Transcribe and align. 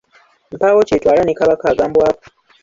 Mpaawo 0.55 0.81
kyetwala 0.87 1.21
ne 1.23 1.33
Kabaka 1.39 1.65
agambwako. 1.73 2.23